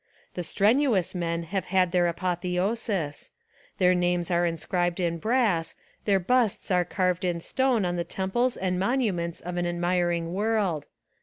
[0.33, 3.29] The strenuous men have had their apotheosis:
[3.77, 8.57] their names are inscribed in brass, their busts are carved in stone on the temples
[8.57, 10.87] and monu ments of an admiring world.